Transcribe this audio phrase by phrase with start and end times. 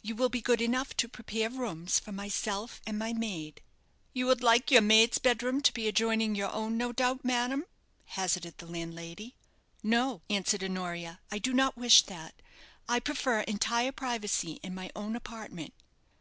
[0.00, 3.60] You will be good enough to prepare rooms for myself and my maid."
[4.12, 7.64] "You would like your maid's bed room to be adjoining your own, no doubt, madam?"
[8.04, 9.34] hazarded the landlady.
[9.82, 12.42] "No," answered Honoria; "I do not wish that;
[12.88, 15.74] I prefer entire privacy in my own apartment."